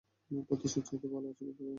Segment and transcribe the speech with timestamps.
[0.47, 1.69] প্রত্যাশার চাইতেও ভালো আছি বলতে পারেন!